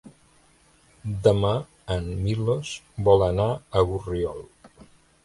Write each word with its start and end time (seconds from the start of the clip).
Demà 1.27 1.51
en 1.95 2.07
Milos 2.23 2.71
vol 3.09 3.27
anar 3.29 3.47
a 3.55 3.85
Borriol. 3.91 4.43